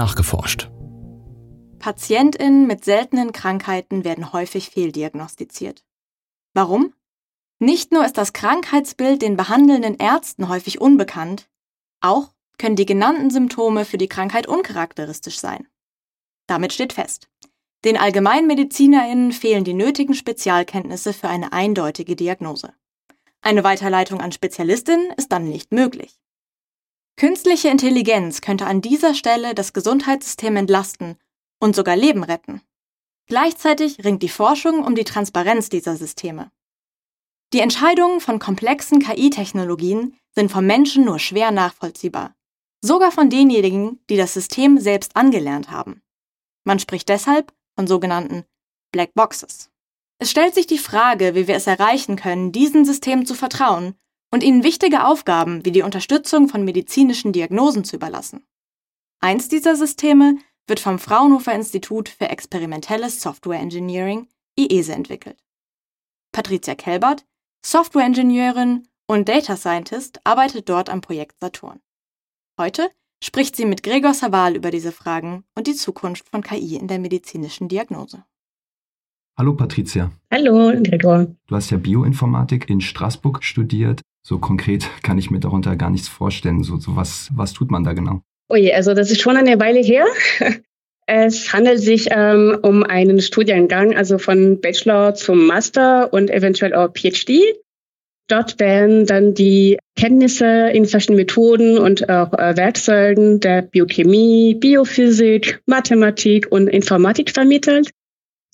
[0.00, 0.70] nachgeforscht.
[1.78, 5.84] PatientInnen mit seltenen Krankheiten werden häufig fehldiagnostiziert.
[6.54, 6.94] Warum?
[7.58, 11.50] Nicht nur ist das Krankheitsbild den behandelnden Ärzten häufig unbekannt,
[12.00, 15.66] auch können die genannten Symptome für die Krankheit uncharakteristisch sein.
[16.46, 17.28] Damit steht fest,
[17.84, 22.72] den Allgemeinmedizinerinnen fehlen die nötigen Spezialkenntnisse für eine eindeutige Diagnose.
[23.42, 26.18] Eine Weiterleitung an Spezialistinnen ist dann nicht möglich.
[27.20, 31.18] Künstliche Intelligenz könnte an dieser Stelle das Gesundheitssystem entlasten
[31.58, 32.62] und sogar Leben retten.
[33.26, 36.50] Gleichzeitig ringt die Forschung um die Transparenz dieser Systeme.
[37.52, 42.34] Die Entscheidungen von komplexen KI-Technologien sind vom Menschen nur schwer nachvollziehbar,
[42.80, 46.00] sogar von denjenigen, die das System selbst angelernt haben.
[46.64, 48.46] Man spricht deshalb von sogenannten
[48.92, 49.68] Black Boxes.
[50.18, 53.94] Es stellt sich die Frage, wie wir es erreichen können, diesen Systemen zu vertrauen
[54.30, 58.46] und ihnen wichtige Aufgaben wie die Unterstützung von medizinischen Diagnosen zu überlassen.
[59.20, 64.28] Eins dieser Systeme wird vom Fraunhofer Institut für experimentelles Software Engineering,
[64.58, 65.42] IESE, entwickelt.
[66.32, 67.26] Patricia Kelbert,
[67.64, 71.80] Software-Ingenieurin und Data Scientist, arbeitet dort am Projekt Saturn.
[72.58, 72.88] Heute
[73.22, 76.98] spricht sie mit Gregor Saval über diese Fragen und die Zukunft von KI in der
[76.98, 78.24] medizinischen Diagnose.
[79.36, 80.10] Hallo Patricia.
[80.30, 81.34] Hallo Gregor.
[81.46, 84.02] Du hast ja Bioinformatik in Straßburg studiert.
[84.22, 86.62] So konkret kann ich mir darunter gar nichts vorstellen.
[86.62, 88.22] So, so was, was tut man da genau?
[88.50, 90.06] Ui, also das ist schon eine Weile her.
[91.12, 96.92] Es handelt sich ähm, um einen Studiengang, also von Bachelor zum Master und eventuell auch
[96.92, 97.56] PhD.
[98.28, 105.60] Dort werden dann die Kenntnisse in verschiedenen Methoden und auch äh, Werkzeugen der Biochemie, Biophysik,
[105.66, 107.90] Mathematik und Informatik vermittelt,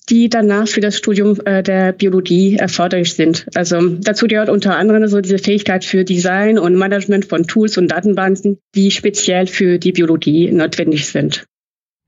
[0.09, 3.47] die danach für das Studium äh, der Biologie erforderlich sind.
[3.55, 7.89] Also dazu gehört unter anderem so diese Fähigkeit für Design und Management von Tools und
[7.89, 11.45] Datenbanken, die speziell für die Biologie notwendig sind.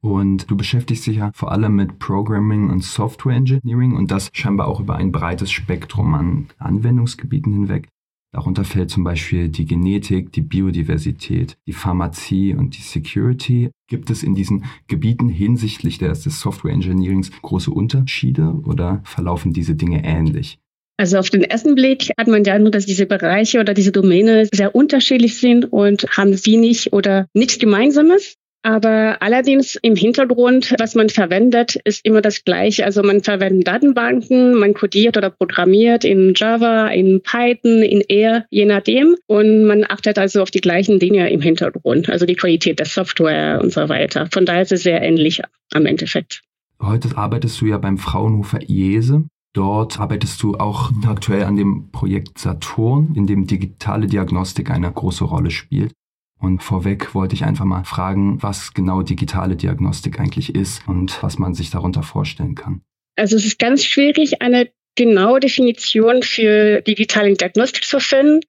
[0.02, 4.68] Und du beschäftigst dich ja vor allem mit Programming und Software Engineering und das scheinbar
[4.68, 7.90] auch über ein breites Spektrum an Anwendungsgebieten hinweg.
[8.32, 13.72] Darunter fällt zum Beispiel die Genetik, die Biodiversität, die Pharmazie und die Security.
[13.88, 20.04] Gibt es in diesen Gebieten hinsichtlich des, Software Engineerings große Unterschiede oder verlaufen diese Dinge
[20.04, 20.60] ähnlich?
[20.98, 24.48] Also auf den ersten Blick hat man ja nur, dass diese Bereiche oder diese Domäne
[24.54, 28.36] sehr unterschiedlich sind und haben wenig oder nichts Gemeinsames.
[28.62, 32.84] Aber allerdings im Hintergrund, was man verwendet, ist immer das Gleiche.
[32.84, 38.66] Also man verwendet Datenbanken, man codiert oder programmiert in Java, in Python, in R, je
[38.66, 39.16] nachdem.
[39.28, 43.62] Und man achtet also auf die gleichen Dinge im Hintergrund, also die Qualität der Software
[43.62, 44.28] und so weiter.
[44.32, 45.42] Von daher ist es sehr ähnlich
[45.74, 46.42] am Endeffekt.
[46.82, 49.24] Heute arbeitest du ja beim Fraunhofer IESE.
[49.54, 55.24] Dort arbeitest du auch aktuell an dem Projekt Saturn, in dem digitale Diagnostik eine große
[55.24, 55.94] Rolle spielt.
[56.40, 61.38] Und vorweg wollte ich einfach mal fragen, was genau digitale Diagnostik eigentlich ist und was
[61.38, 62.82] man sich darunter vorstellen kann.
[63.18, 68.40] Also es ist ganz schwierig, eine genaue Definition für digitale Diagnostik zu finden.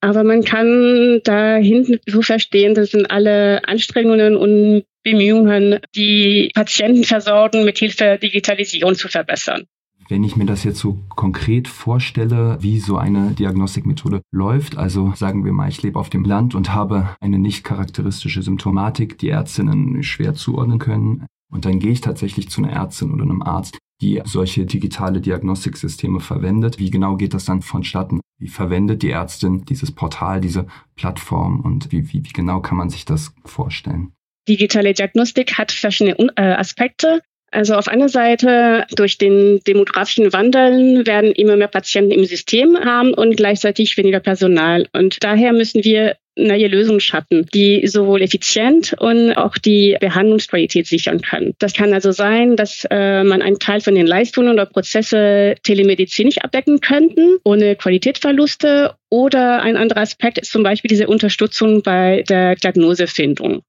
[0.00, 7.64] Aber man kann da hinten so verstehen, das sind alle Anstrengungen und Bemühungen, die Patientenversorgung
[7.64, 9.66] mit Hilfe der Digitalisierung zu verbessern.
[10.10, 15.44] Wenn ich mir das jetzt so konkret vorstelle, wie so eine Diagnostikmethode läuft, also sagen
[15.44, 20.02] wir mal, ich lebe auf dem Land und habe eine nicht charakteristische Symptomatik, die Ärztinnen
[20.02, 24.20] schwer zuordnen können, und dann gehe ich tatsächlich zu einer Ärztin oder einem Arzt, die
[24.24, 26.80] solche digitale Diagnostiksysteme verwendet.
[26.80, 28.20] Wie genau geht das dann vonstatten?
[28.38, 30.66] Wie verwendet die Ärztin dieses Portal, diese
[30.96, 34.12] Plattform und wie, wie, wie genau kann man sich das vorstellen?
[34.48, 37.20] Digitale Diagnostik hat verschiedene äh, Aspekte.
[37.52, 43.12] Also auf einer Seite durch den demografischen Wandel werden immer mehr Patienten im System haben
[43.12, 44.86] und gleichzeitig weniger Personal.
[44.92, 51.20] Und daher müssen wir neue Lösungen schaffen, die sowohl effizient und auch die Behandlungsqualität sichern
[51.20, 51.54] können.
[51.58, 56.38] Das kann also sein, dass äh, man einen Teil von den Leistungen oder Prozesse telemedizinisch
[56.38, 58.94] abdecken könnten, ohne Qualitätsverluste.
[59.10, 63.62] Oder ein anderer Aspekt ist zum Beispiel diese Unterstützung bei der Diagnosefindung.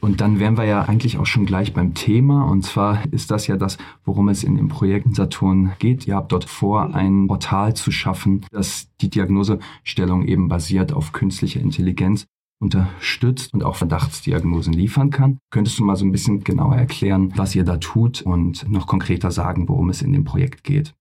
[0.00, 2.44] Und dann wären wir ja eigentlich auch schon gleich beim Thema.
[2.44, 6.06] Und zwar ist das ja das, worum es in dem Projekt Saturn geht.
[6.06, 11.60] Ihr habt dort vor, ein Portal zu schaffen, das die Diagnosestellung eben basiert auf künstlicher
[11.60, 12.26] Intelligenz
[12.62, 15.38] unterstützt und auch Verdachtsdiagnosen liefern kann.
[15.50, 19.30] Könntest du mal so ein bisschen genauer erklären, was ihr da tut und noch konkreter
[19.30, 20.94] sagen, worum es in dem Projekt geht?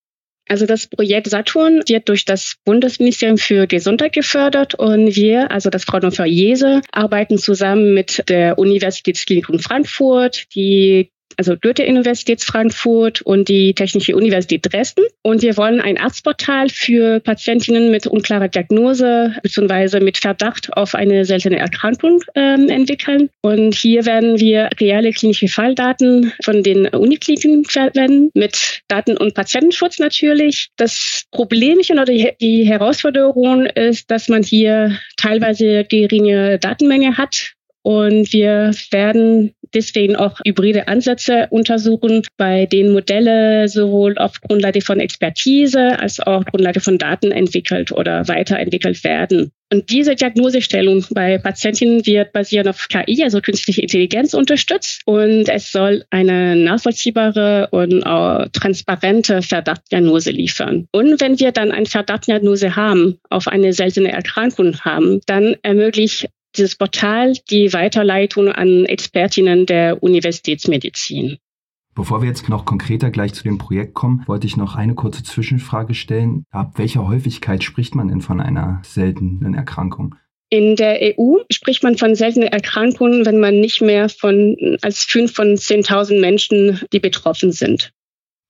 [0.49, 5.83] Also das Projekt Saturn wird durch das Bundesministerium für Gesundheit gefördert und wir, also das
[5.83, 14.15] Fraunhofer Jese, arbeiten zusammen mit der Universitätsklinikum Frankfurt, die also Goethe-Universität Frankfurt und die Technische
[14.15, 15.03] Universität Dresden.
[15.21, 19.99] Und wir wollen ein Arztportal für Patientinnen mit unklarer Diagnose bzw.
[19.99, 23.29] mit Verdacht auf eine seltene Erkrankung ähm, entwickeln.
[23.41, 29.99] Und hier werden wir reale klinische Falldaten von den Unikliniken verwenden, mit Daten- und Patientenschutz
[29.99, 30.69] natürlich.
[30.77, 38.71] Das Problemchen oder die Herausforderung ist, dass man hier teilweise geringe Datenmenge hat und wir
[38.91, 46.19] werden deswegen auch hybride Ansätze untersuchen, bei denen Modelle sowohl auf Grundlage von Expertise als
[46.19, 49.51] auch Grundlage von Daten entwickelt oder weiterentwickelt werden.
[49.71, 55.03] Und diese Diagnosestellung bei Patientinnen wird basieren auf KI, also künstliche Intelligenz unterstützt.
[55.05, 58.01] Und es soll eine nachvollziehbare und
[58.53, 60.87] transparente Verdachtdiagnose liefern.
[60.91, 66.75] Und wenn wir dann eine Verdachtdiagnose haben, auf eine seltene Erkrankung haben, dann ermöglicht dieses
[66.75, 71.37] Portal die Weiterleitung an Expertinnen der Universitätsmedizin.
[71.95, 75.23] Bevor wir jetzt noch konkreter gleich zu dem Projekt kommen, wollte ich noch eine kurze
[75.23, 76.45] Zwischenfrage stellen.
[76.49, 80.15] Ab welcher Häufigkeit spricht man denn von einer seltenen Erkrankung?
[80.49, 85.33] In der EU spricht man von seltenen Erkrankungen, wenn man nicht mehr von als fünf
[85.33, 87.91] von 10.000 Menschen, die betroffen sind.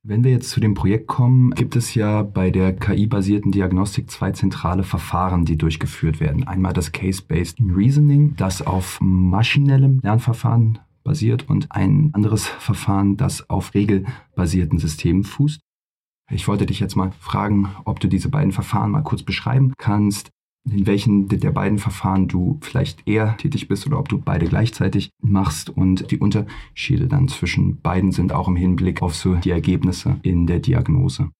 [0.01, 4.31] Wenn wir jetzt zu dem Projekt kommen, gibt es ja bei der KI-basierten Diagnostik zwei
[4.31, 6.47] zentrale Verfahren, die durchgeführt werden.
[6.47, 13.73] Einmal das Case-Based Reasoning, das auf maschinellem Lernverfahren basiert und ein anderes Verfahren, das auf
[13.73, 15.59] regelbasierten Systemen fußt.
[16.31, 20.29] Ich wollte dich jetzt mal fragen, ob du diese beiden Verfahren mal kurz beschreiben kannst
[20.65, 25.09] in welchen der beiden Verfahren du vielleicht eher tätig bist oder ob du beide gleichzeitig
[25.21, 30.19] machst und die Unterschiede dann zwischen beiden sind auch im Hinblick auf so die Ergebnisse
[30.21, 31.31] in der Diagnose.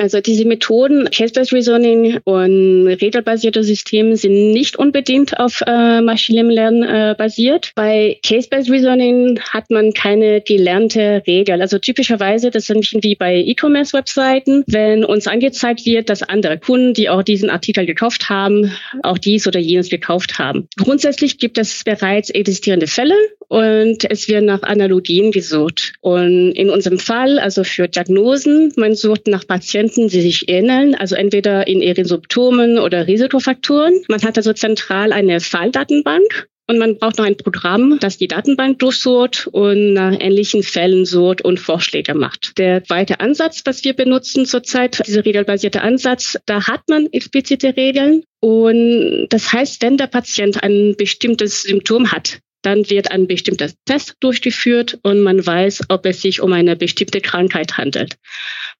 [0.00, 6.82] Also diese Methoden, Case-Based Reasoning und regelbasierte Systeme sind nicht unbedingt auf äh, maschinellem Lernen
[6.82, 7.70] äh, basiert.
[7.76, 11.60] Bei Case-Based Reasoning hat man keine gelernte Regel.
[11.62, 17.08] Also typischerweise, das sind wie bei E-Commerce-Webseiten, wenn uns angezeigt wird, dass andere Kunden, die
[17.08, 18.72] auch diesen Artikel gekauft haben,
[19.04, 20.68] auch dies oder jenes gekauft haben.
[20.76, 23.14] Grundsätzlich gibt es bereits existierende Fälle
[23.48, 25.92] und es wird nach Analogien gesucht.
[26.00, 31.14] Und in unserem Fall, also für Diagnosen, man sucht nach Patienten, die sich ähneln, also
[31.14, 34.02] entweder in ihren Symptomen oder Risikofaktoren.
[34.08, 38.78] Man hat also zentral eine Falldatenbank und man braucht noch ein Programm, das die Datenbank
[38.78, 42.56] durchsucht und nach ähnlichen Fällen sucht und Vorschläge macht.
[42.56, 48.24] Der zweite Ansatz, was wir benutzen zurzeit, dieser regelbasierte Ansatz, da hat man explizite Regeln.
[48.40, 54.16] Und das heißt, wenn der Patient ein bestimmtes Symptom hat, dann wird ein bestimmter Test
[54.20, 58.16] durchgeführt und man weiß, ob es sich um eine bestimmte Krankheit handelt.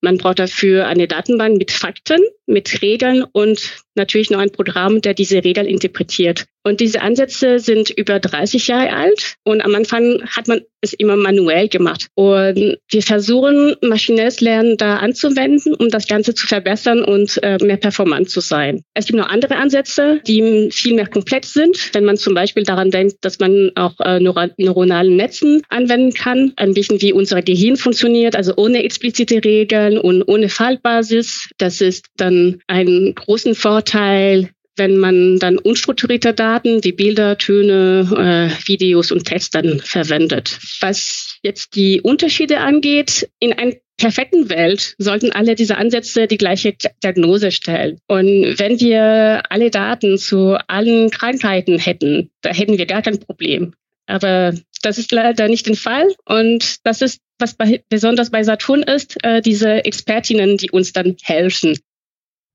[0.00, 5.14] Man braucht dafür eine Datenbank mit Fakten, mit Regeln und natürlich noch ein Programm, der
[5.14, 6.46] diese Regeln interpretiert.
[6.66, 11.16] Und diese Ansätze sind über 30 Jahre alt und am Anfang hat man es immer
[11.16, 12.08] manuell gemacht.
[12.14, 17.76] Und wir versuchen, maschinelles Lernen da anzuwenden, um das Ganze zu verbessern und äh, mehr
[17.76, 18.82] performant zu sein.
[18.94, 21.90] Es gibt noch andere Ansätze, die viel mehr komplex sind.
[21.92, 26.72] Wenn man zum Beispiel daran denkt, dass man auch äh, neuronalen Netzen anwenden kann, ein
[26.72, 31.50] bisschen wie unser Gehirn funktioniert, also ohne explizite Regeln und ohne Fallbasis.
[31.58, 32.33] Das ist dann
[32.66, 39.54] einen großen Vorteil wenn man dann unstrukturierte Daten wie Bilder, Töne, äh, Videos und Text
[39.54, 40.58] dann verwendet.
[40.80, 46.74] Was jetzt die Unterschiede angeht, in einer perfekten Welt sollten alle diese Ansätze die gleiche
[47.02, 47.98] Diagnose stellen.
[48.08, 53.74] Und wenn wir alle Daten zu allen Krankheiten hätten, da hätten wir gar kein Problem.
[54.06, 56.12] Aber das ist leider nicht der Fall.
[56.26, 61.16] Und das ist, was bei, besonders bei Saturn ist, äh, diese Expertinnen, die uns dann
[61.22, 61.78] helfen.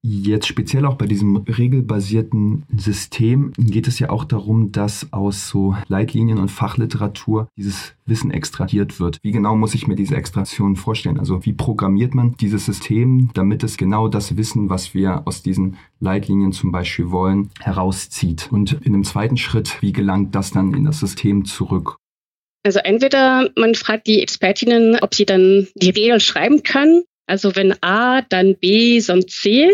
[0.01, 5.75] Jetzt speziell auch bei diesem regelbasierten System geht es ja auch darum, dass aus so
[5.89, 9.18] Leitlinien und Fachliteratur dieses Wissen extrahiert wird.
[9.24, 11.20] Wie genau muss ich mir diese Extraktion vorstellen?
[11.20, 15.75] Also wie programmiert man dieses System, damit es genau das Wissen, was wir aus diesen
[16.00, 18.48] Leitlinien zum Beispiel wollen, herauszieht?
[18.51, 21.98] Und in einem zweiten Schritt, wie gelangt das dann in das System zurück?
[22.63, 27.03] Also entweder man fragt die Expertinnen, ob sie dann die Regeln schreiben können.
[27.27, 29.70] Also wenn A, dann B, sonst C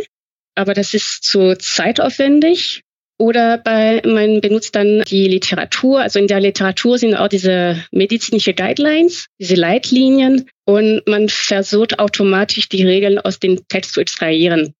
[0.56, 2.82] aber das ist zu zeitaufwendig.
[3.18, 6.02] Oder bei man benutzt dann die Literatur.
[6.02, 12.68] Also in der Literatur sind auch diese medizinische Guidelines, diese Leitlinien und man versucht automatisch
[12.68, 14.74] die Regeln aus dem Text zu extrahieren.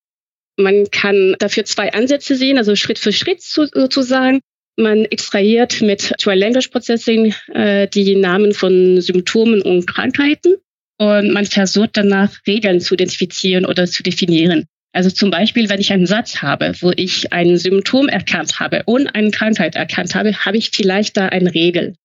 [0.58, 4.42] Man kann dafür zwei Ansätze sehen, also Schritt für Schritt sozusagen.
[4.78, 10.58] Man extrahiert mit Natural Language Processing äh, die Namen von Symptomen und Krankheiten
[10.98, 14.66] und man versucht danach Regeln zu identifizieren oder zu definieren.
[14.96, 19.08] Also zum Beispiel, wenn ich einen Satz habe, wo ich ein Symptom erkannt habe und
[19.10, 21.96] eine Krankheit erkannt habe, habe ich vielleicht da eine Regel.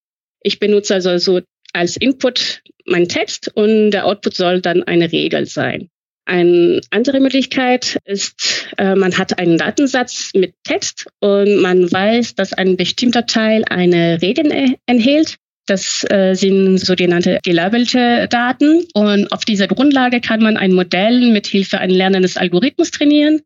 [0.43, 1.41] Ich benutze also so
[1.73, 5.89] als Input mein Text und der Output soll dann eine Regel sein.
[6.25, 12.53] Eine andere Möglichkeit ist, äh, man hat einen Datensatz mit Text und man weiß, dass
[12.53, 15.37] ein bestimmter Teil eine Regel enthält.
[15.71, 18.87] Das äh, sind sogenannte gelabelte Daten.
[18.93, 23.43] Und auf dieser Grundlage kann man ein Modell mit Hilfe eines lernendes Algorithmus trainieren.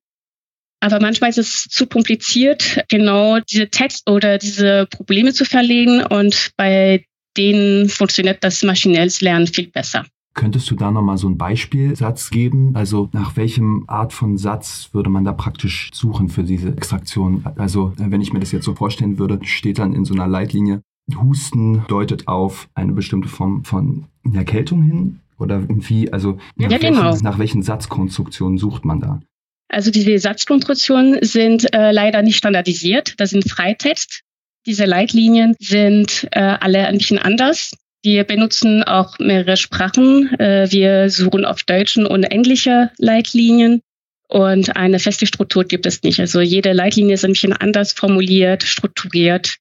[0.80, 6.02] Aber manchmal ist es zu kompliziert, genau diese Text oder diese Probleme zu verlegen.
[6.02, 7.04] Und bei
[7.36, 10.06] denen funktioniert das maschinelles Lernen viel besser.
[10.32, 12.74] Könntest du da nochmal so einen Beispielsatz geben?
[12.74, 17.44] Also nach welchem Art von Satz würde man da praktisch suchen für diese Extraktion?
[17.56, 20.80] Also wenn ich mir das jetzt so vorstellen würde, steht dann in so einer Leitlinie,
[21.12, 25.20] Husten deutet auf eine bestimmte Form von Erkältung hin?
[25.38, 27.04] Oder wie, also nach, ja, genau.
[27.04, 29.20] welchen, nach welchen Satzkonstruktionen sucht man da?
[29.68, 33.14] Also diese Satzkonstruktionen sind äh, leider nicht standardisiert.
[33.18, 34.22] Das sind Freitext.
[34.66, 37.72] Diese Leitlinien sind äh, alle ein bisschen anders.
[38.02, 40.38] Wir benutzen auch mehrere Sprachen.
[40.38, 43.80] Äh, wir suchen auf deutschen und englische Leitlinien.
[44.28, 46.20] Und eine feste Struktur gibt es nicht.
[46.20, 49.56] Also jede Leitlinie ist ein bisschen anders formuliert, strukturiert.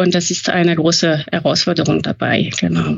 [0.00, 2.48] Und das ist eine große Herausforderung dabei.
[2.58, 2.96] Genau.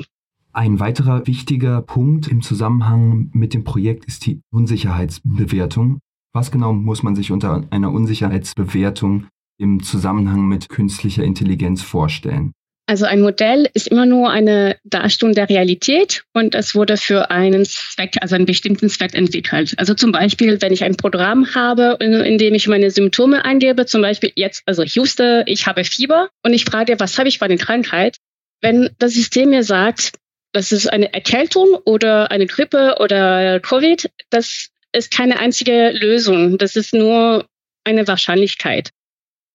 [0.52, 5.98] Ein weiterer wichtiger Punkt im Zusammenhang mit dem Projekt ist die Unsicherheitsbewertung.
[6.32, 9.26] Was genau muss man sich unter einer Unsicherheitsbewertung
[9.58, 12.52] im Zusammenhang mit künstlicher Intelligenz vorstellen?
[12.92, 17.64] Also ein Modell ist immer nur eine Darstellung der Realität und es wurde für einen
[17.64, 19.72] Zweck, also einen bestimmten Zweck entwickelt.
[19.78, 23.86] Also zum Beispiel, wenn ich ein Programm habe, in, in dem ich meine Symptome eingebe,
[23.86, 27.46] zum Beispiel jetzt, also huste, ich habe Fieber und ich frage, was habe ich für
[27.46, 28.18] eine Krankheit?
[28.60, 30.12] Wenn das System mir sagt,
[30.52, 36.58] das ist eine Erkältung oder eine Grippe oder Covid, das ist keine einzige Lösung.
[36.58, 37.46] Das ist nur
[37.84, 38.90] eine Wahrscheinlichkeit.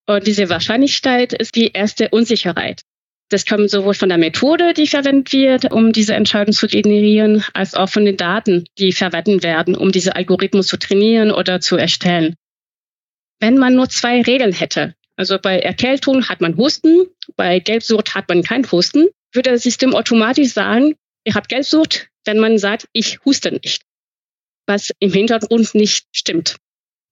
[0.07, 2.81] Und diese Wahrscheinlichkeit ist die erste Unsicherheit.
[3.29, 7.73] Das kommt sowohl von der Methode, die verwendet wird, um diese Entscheidung zu generieren, als
[7.73, 12.35] auch von den Daten, die verwendet werden, um diese Algorithmus zu trainieren oder zu erstellen.
[13.39, 18.29] Wenn man nur zwei Regeln hätte, also bei Erkältung hat man Husten, bei Gelbsucht hat
[18.29, 23.19] man kein Husten, würde das System automatisch sagen, ihr habt Gelbsucht, wenn man sagt, ich
[23.25, 23.83] huste nicht.
[24.67, 26.57] Was im Hintergrund nicht stimmt.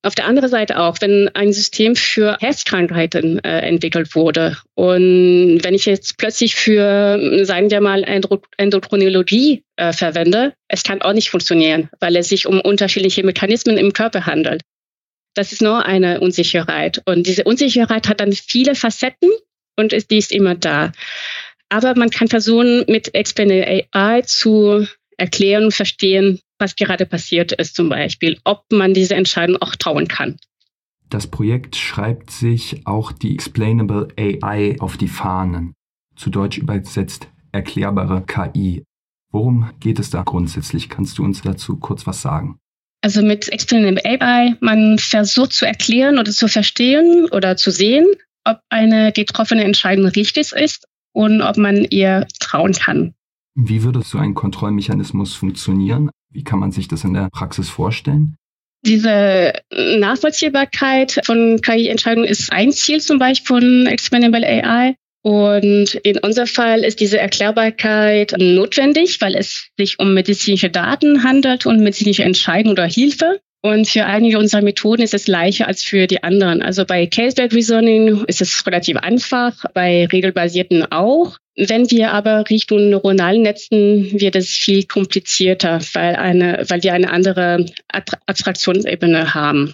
[0.06, 5.74] Auf der anderen Seite auch, wenn ein System für Herzkrankheiten äh, entwickelt wurde und wenn
[5.74, 11.90] ich jetzt plötzlich für, sagen wir mal, Endokrinologie äh, verwende, es kann auch nicht funktionieren,
[12.00, 14.62] weil es sich um unterschiedliche Mechanismen im Körper handelt.
[15.34, 17.02] Das ist nur eine Unsicherheit.
[17.06, 19.32] Und diese Unsicherheit hat dann viele Facetten
[19.76, 20.92] und ist, die ist immer da.
[21.70, 27.76] Aber man kann versuchen, mit Explainer AI zu erklären und verstehen, was gerade passiert ist
[27.76, 30.38] zum Beispiel, ob man diese Entscheidung auch trauen kann.
[31.10, 35.74] Das Projekt schreibt sich auch die Explainable AI auf die Fahnen,
[36.16, 38.84] zu Deutsch übersetzt erklärbare KI.
[39.32, 40.90] Worum geht es da grundsätzlich?
[40.90, 42.58] Kannst du uns dazu kurz was sagen?
[43.02, 48.08] Also mit Explainable AI, man versucht zu erklären oder zu verstehen oder zu sehen,
[48.46, 53.14] ob eine getroffene Entscheidung richtig ist und ob man ihr trauen kann.
[53.56, 56.10] Wie würde so ein Kontrollmechanismus funktionieren?
[56.36, 58.36] Wie kann man sich das in der Praxis vorstellen?
[58.86, 64.96] Diese Nachvollziehbarkeit von KI-Entscheidungen ist ein Ziel zum Beispiel von Expandable AI.
[65.24, 71.66] Und in unserem Fall ist diese Erklärbarkeit notwendig, weil es sich um medizinische Daten handelt
[71.66, 73.40] und medizinische Entscheidungen oder Hilfe.
[73.66, 76.62] Und für einige unserer Methoden ist es leichter als für die anderen.
[76.62, 81.40] Also bei Case-Based Reasoning ist es relativ einfach, bei regelbasierten auch.
[81.56, 87.10] Wenn wir aber Richtung neuronalen Netzen, wird es viel komplizierter, weil, eine, weil wir eine
[87.10, 87.66] andere
[88.28, 89.74] Abstraktionsebene haben.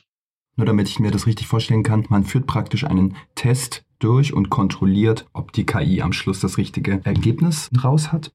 [0.56, 4.50] Nur damit ich mir das richtig vorstellen kann, man führt praktisch einen Test durch und
[4.50, 8.32] kontrolliert, ob die KI am Schluss das richtige Ergebnis raus hat?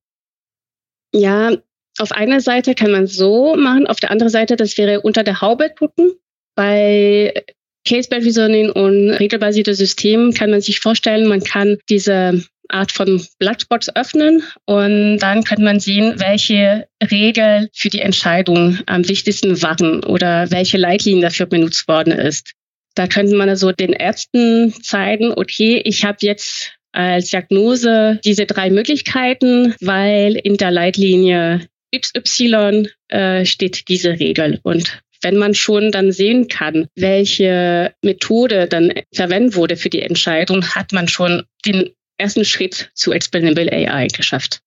[1.14, 1.52] Ja,
[1.98, 5.40] auf einer Seite kann man so machen, auf der anderen Seite, das wäre unter der
[5.40, 6.12] Haube gucken.
[6.54, 7.32] Bei
[7.86, 13.94] Case-Based Reasoning und regelbasierte Systemen kann man sich vorstellen, man kann diese Art von Blackbox
[13.94, 20.50] öffnen und dann kann man sehen, welche Regel für die Entscheidung am wichtigsten waren oder
[20.50, 22.52] welche Leitlinie dafür benutzt worden ist.
[22.96, 28.70] Da könnte man also den Ärzten zeigen, okay, ich habe jetzt als Diagnose diese drei
[28.70, 34.60] Möglichkeiten, weil in der Leitlinie XY äh, steht diese Regel.
[34.62, 40.64] Und wenn man schon dann sehen kann, welche Methode dann verwendet wurde für die Entscheidung,
[40.64, 44.60] hat man schon den ersten Schritt zu Explainable AI geschafft.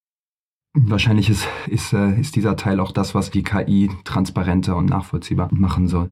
[0.73, 5.49] Wahrscheinlich ist, ist, äh, ist dieser Teil auch das, was die KI transparenter und nachvollziehbar
[5.51, 6.09] machen soll.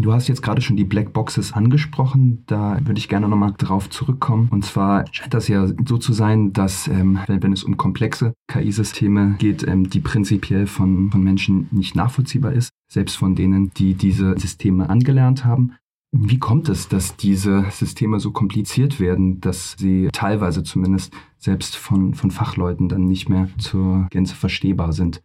[0.00, 2.42] Du hast jetzt gerade schon die Black Boxes angesprochen.
[2.46, 4.48] Da würde ich gerne nochmal drauf zurückkommen.
[4.50, 8.34] Und zwar scheint das ja so zu sein, dass ähm, wenn, wenn, es um komplexe
[8.48, 13.94] KI-Systeme geht, ähm, die prinzipiell von, von Menschen nicht nachvollziehbar ist, selbst von denen, die
[13.94, 15.74] diese Systeme angelernt haben.
[16.12, 22.14] Wie kommt es, dass diese Systeme so kompliziert werden, dass sie teilweise zumindest selbst von,
[22.14, 25.22] von Fachleuten dann nicht mehr zur Gänze verstehbar sind?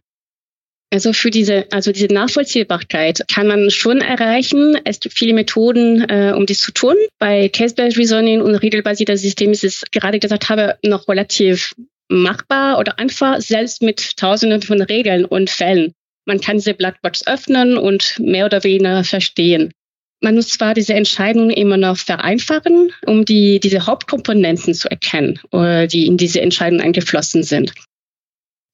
[0.92, 4.76] Also für diese, also diese Nachvollziehbarkeit kann man schon erreichen.
[4.84, 6.96] Es gibt viele Methoden, äh, um dies zu tun.
[7.18, 11.76] Bei Case-Based Reasoning und regelbasierter Systemen ist es gerade gesagt habe noch relativ
[12.08, 15.92] machbar oder einfach, selbst mit Tausenden von Regeln und Fällen.
[16.26, 19.72] Man kann diese Blackbox öffnen und mehr oder weniger verstehen.
[20.20, 25.86] Man muss zwar diese Entscheidungen immer noch vereinfachen, um die, diese Hauptkomponenten zu erkennen, äh,
[25.86, 27.72] die in diese Entscheidungen eingeflossen sind.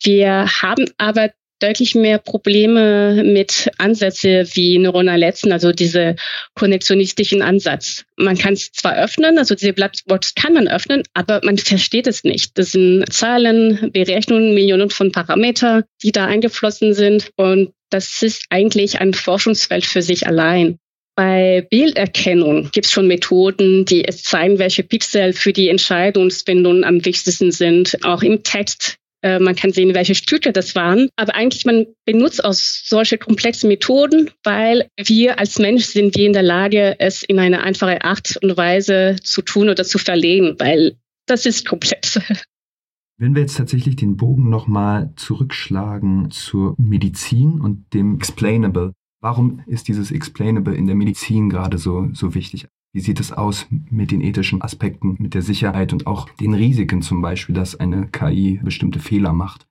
[0.02, 6.16] Wir haben aber deutlich mehr Probleme mit Ansätze wie neuronal Netzen, also diese
[6.54, 8.04] konnektionistischen Ansatz.
[8.16, 12.24] Man kann es zwar öffnen, also diese Blackbox kann man öffnen, aber man versteht es
[12.24, 12.58] nicht.
[12.58, 19.00] Das sind Zahlen, Berechnungen, Millionen von Parameter, die da eingeflossen sind und das ist eigentlich
[19.00, 20.78] ein Forschungsfeld für sich allein.
[21.16, 27.06] Bei Bilderkennung gibt es schon Methoden, die es zeigen, welche Pixel für die Entscheidungsfindung am
[27.06, 27.96] wichtigsten sind.
[28.04, 31.08] Auch im Text äh, man kann sehen, welche Stücke das waren.
[31.16, 36.32] Aber eigentlich, man benutzt auch solche komplexen Methoden, weil wir als Mensch sind wir in
[36.32, 40.96] der Lage, es in eine einfache Art und Weise zu tun oder zu verlegen, weil
[41.26, 42.20] das ist komplex.
[43.18, 49.88] Wenn wir jetzt tatsächlich den Bogen nochmal zurückschlagen zur Medizin und dem Explainable, warum ist
[49.88, 52.68] dieses Explainable in der Medizin gerade so, so wichtig?
[52.96, 57.02] Wie sieht es aus mit den ethischen Aspekten, mit der Sicherheit und auch den Risiken
[57.02, 59.66] zum Beispiel, dass eine KI bestimmte Fehler macht?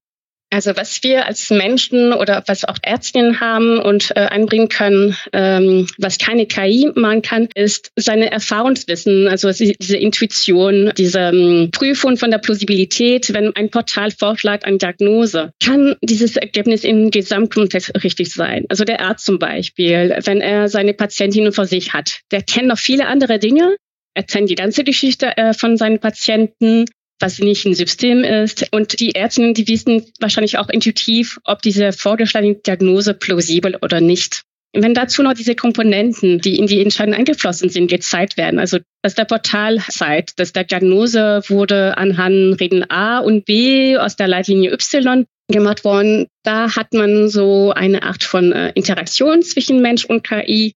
[0.55, 5.85] Also was wir als Menschen oder was auch Ärztinnen haben und äh, einbringen können, ähm,
[5.97, 12.31] was keine KI machen kann, ist seine Erfahrungswissen, also diese Intuition, diese ähm, Prüfung von
[12.31, 18.63] der Plausibilität, wenn ein Portal vorschlägt eine Diagnose, kann dieses Ergebnis im Gesamtkontext richtig sein.
[18.69, 22.79] Also der Arzt zum Beispiel, wenn er seine Patientinnen vor sich hat, der kennt noch
[22.79, 23.75] viele andere Dinge,
[24.13, 26.85] er kennt die ganze Geschichte äh, von seinen Patienten,
[27.19, 28.67] was nicht ein System ist.
[28.71, 34.43] Und die Ärztinnen, die wissen wahrscheinlich auch intuitiv, ob diese vorgeschlagene Diagnose plausibel oder nicht.
[34.77, 39.15] wenn dazu noch diese Komponenten, die in die Entscheidung eingeflossen sind, gezeigt werden, also dass
[39.15, 44.73] der Portal zeigt, dass der Diagnose wurde anhand Reden A und B aus der Leitlinie
[44.73, 50.27] Y gemacht worden, da hat man so eine Art von äh, Interaktion zwischen Mensch und
[50.27, 50.73] KI,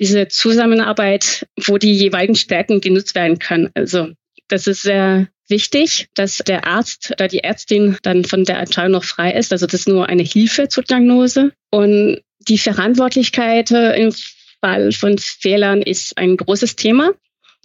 [0.00, 3.70] diese Zusammenarbeit, wo die jeweiligen Stärken genutzt werden können.
[3.74, 4.08] Also
[4.48, 9.04] das ist sehr wichtig, dass der Arzt oder die Ärztin dann von der Entscheidung noch
[9.04, 9.52] frei ist.
[9.52, 11.52] Also das ist nur eine Hilfe zur Diagnose.
[11.70, 14.12] Und die Verantwortlichkeit im
[14.60, 17.12] Fall von Fehlern ist ein großes Thema.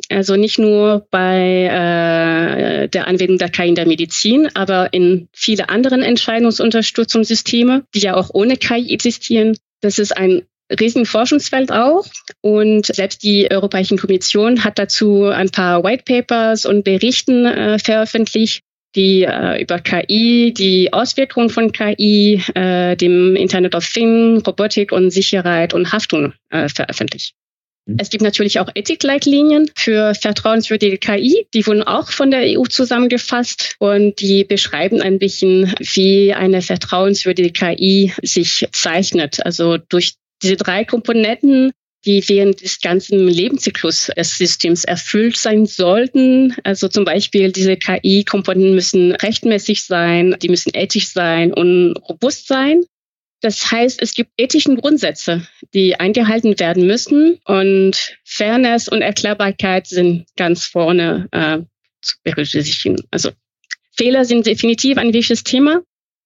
[0.10, 5.70] Also nicht nur bei äh, der Anwendung der KI in der Medizin, aber in viele
[5.70, 9.58] anderen Entscheidungsunterstützungssysteme, die ja auch ohne KI existieren.
[9.82, 10.44] Das ist ein
[10.80, 12.06] riesen Forschungsfeld auch.
[12.42, 18.62] Und selbst die Europäische Kommission hat dazu ein paar White Papers und Berichten äh, veröffentlicht,
[18.96, 25.12] die äh, über KI, die Auswirkungen von KI, äh, dem Internet of Things, Robotik und
[25.12, 27.34] Sicherheit und Haftung äh, veröffentlicht.
[27.86, 27.98] Mhm.
[28.00, 31.48] Es gibt natürlich auch Ethikleitlinien für vertrauenswürdige KI.
[31.54, 37.52] Die wurden auch von der EU zusammengefasst und die beschreiben ein bisschen, wie eine vertrauenswürdige
[37.52, 39.46] KI sich zeichnet.
[39.46, 41.72] Also durch diese drei Komponenten,
[42.06, 46.56] die während des ganzen Lebenszyklus des Systems erfüllt sein sollten.
[46.64, 52.84] Also zum Beispiel diese KI-Komponenten müssen rechtmäßig sein, die müssen ethisch sein und robust sein.
[53.42, 60.28] Das heißt, es gibt ethischen Grundsätze, die eingehalten werden müssen und Fairness und Erklärbarkeit sind
[60.38, 61.60] ganz vorne äh,
[62.02, 62.98] zu berücksichtigen.
[63.10, 63.32] Also
[63.98, 65.82] Fehler sind definitiv ein wichtiges Thema.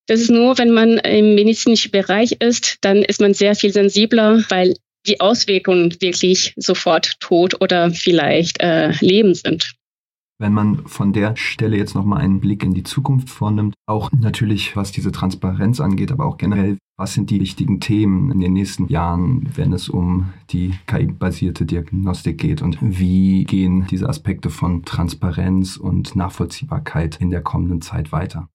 [0.08, 4.44] Das ist nur, wenn man im medizinischen Bereich ist, dann ist man sehr viel sensibler,
[4.50, 4.76] weil
[5.08, 9.76] die Auswirkungen wirklich sofort tot oder vielleicht äh, Leben sind.
[10.38, 14.76] Wenn man von der Stelle jetzt nochmal einen Blick in die Zukunft vornimmt, auch natürlich
[14.76, 18.90] was diese Transparenz angeht, aber auch generell, was sind die wichtigen Themen in den nächsten
[18.90, 25.78] Jahren, wenn es um die KI-basierte Diagnostik geht und wie gehen diese Aspekte von Transparenz
[25.78, 28.50] und Nachvollziehbarkeit in der kommenden Zeit weiter?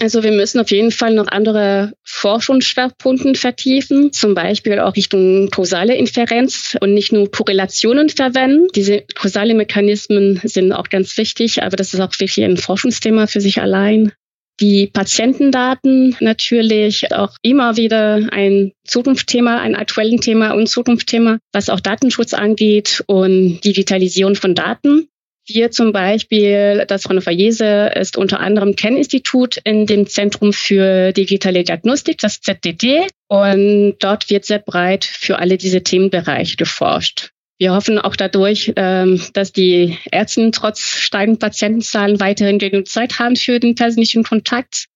[0.00, 5.96] Also wir müssen auf jeden Fall noch andere Forschungsschwerpunkte vertiefen, zum Beispiel auch Richtung kausale
[5.96, 8.68] Inferenz und nicht nur Korrelationen verwenden.
[8.74, 13.40] Diese kausale Mechanismen sind auch ganz wichtig, aber das ist auch wirklich ein Forschungsthema für
[13.40, 14.12] sich allein.
[14.60, 21.78] Die Patientendaten natürlich auch immer wieder ein Zukunftsthema, ein aktuelles Thema und Zukunftsthema, was auch
[21.78, 25.08] Datenschutz angeht und Digitalisierung von Daten.
[25.50, 31.64] Wir zum Beispiel, das Fraunhofer Jese ist unter anderem Kenninstitut in dem Zentrum für digitale
[31.64, 33.06] Diagnostik, das ZDD.
[33.28, 37.30] Und dort wird sehr breit für alle diese Themenbereiche geforscht.
[37.58, 43.34] Wir hoffen auch dadurch, ähm, dass die Ärzte trotz steigenden Patientenzahlen weiterhin genug Zeit haben
[43.34, 44.86] für den persönlichen Kontakt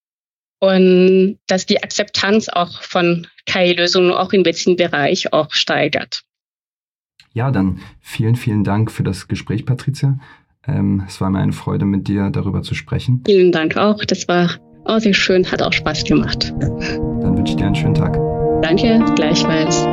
[0.60, 6.22] und dass die Akzeptanz auch von KI-Lösungen auch im Medizinbereich auch steigert.
[7.34, 10.18] Ja, dann vielen, vielen Dank für das Gespräch, Patricia.
[10.66, 13.22] Ähm, es war mir eine Freude, mit dir darüber zu sprechen.
[13.26, 14.04] Vielen Dank auch.
[14.04, 14.50] Das war
[14.84, 16.52] auch sehr schön, hat auch Spaß gemacht.
[16.60, 18.18] Dann wünsche ich dir einen schönen Tag.
[18.62, 19.86] Danke, gleichfalls.